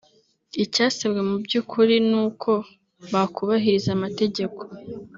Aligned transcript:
Icyasabwe 0.63 1.19
mu 1.29 1.35
by’ukuri 1.43 1.95
ni 2.09 2.17
uko 2.25 2.51
bakubahiriza 3.11 3.89
amategeko 3.97 4.61